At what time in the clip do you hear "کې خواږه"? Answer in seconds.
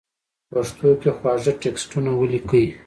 1.01-1.53